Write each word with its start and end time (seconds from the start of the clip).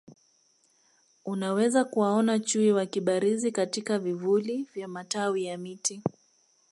Unaweza 1.25 1.83
kuwaona 1.83 2.39
Chui 2.39 2.71
wakibarizi 2.71 3.51
katika 3.51 3.99
vivuli 3.99 4.63
vya 4.73 4.87
matawi 4.87 5.45
ya 5.45 5.57
miti 5.57 6.01